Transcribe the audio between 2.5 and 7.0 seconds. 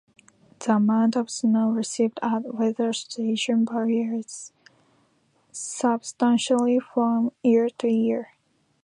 weather stations varies substantially